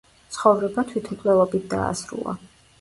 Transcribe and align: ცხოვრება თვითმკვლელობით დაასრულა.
ცხოვრება 0.37 0.85
თვითმკვლელობით 0.93 1.71
დაასრულა. 1.77 2.39